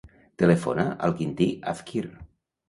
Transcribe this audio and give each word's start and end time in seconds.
Telefona 0.43 0.85
al 1.09 1.13
Quintí 1.19 1.51
Afkir. 1.75 2.03